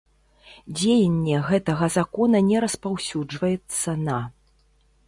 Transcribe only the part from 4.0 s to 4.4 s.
на.